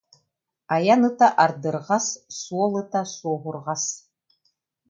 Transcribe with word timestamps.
«Айан 0.73 1.01
ыта 1.09 1.27
ардырҕас, 1.43 2.05
суол 2.39 2.73
ыта 2.81 3.01
суоһурҕас» 3.15 3.83